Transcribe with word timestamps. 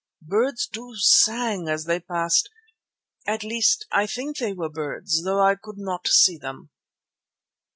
Birds 0.25 0.65
too 0.65 0.95
sang 0.95 1.67
as 1.69 1.85
they 1.85 1.99
passed, 1.99 2.49
at 3.27 3.43
least 3.43 3.85
I 3.91 4.07
think 4.07 4.37
they 4.37 4.51
were 4.51 4.67
birds 4.67 5.23
though 5.23 5.39
I 5.43 5.53
could 5.53 5.77
not 5.77 6.07
see 6.07 6.39
them." 6.39 6.71